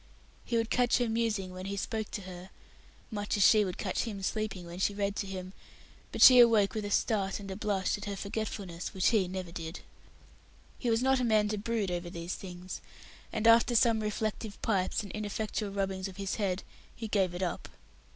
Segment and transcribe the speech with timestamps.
[0.45, 2.49] He would catch her musing when he spoke to her,
[3.11, 5.53] much as she would catch him sleeping when she read to him
[6.11, 9.51] but she awoke with a start and a blush at her forgetfulness, which he never
[9.51, 9.81] did.
[10.79, 12.81] He was not a man to brood over these things;
[13.31, 16.63] and, after some reflective pipes and ineffectual rubbings of his head,
[16.95, 17.69] he "gave it up".